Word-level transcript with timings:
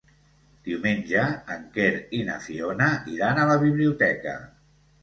Diumenge 0.69 1.25
en 1.57 1.67
Quer 1.77 1.91
i 2.21 2.25
na 2.31 2.41
Fiona 2.47 2.91
iran 3.19 3.45
a 3.45 3.47
la 3.53 3.61
biblioteca. 3.69 4.39